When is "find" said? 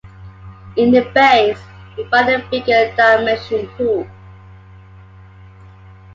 2.05-2.27